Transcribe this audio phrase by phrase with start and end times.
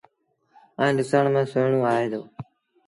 [0.79, 2.21] ائيٚݩ ڏسڻ ميݩ سُوئيڻون آئي دو۔